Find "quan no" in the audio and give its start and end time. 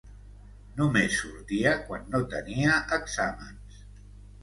1.91-2.25